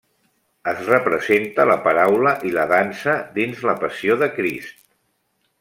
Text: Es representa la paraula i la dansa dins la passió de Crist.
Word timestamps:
Es 0.71 0.79
representa 0.87 1.67
la 1.73 1.75
paraula 1.83 2.33
i 2.51 2.55
la 2.57 2.65
dansa 2.73 3.17
dins 3.39 3.63
la 3.71 3.79
passió 3.85 4.21
de 4.25 4.35
Crist. 4.39 4.77